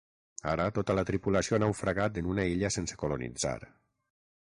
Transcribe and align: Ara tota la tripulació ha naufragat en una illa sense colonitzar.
Ara 0.51 0.65
tota 0.77 0.95
la 0.99 1.03
tripulació 1.09 1.57
ha 1.57 1.61
naufragat 1.65 2.19
en 2.25 2.33
una 2.35 2.49
illa 2.57 2.75
sense 2.79 3.01
colonitzar. 3.07 3.57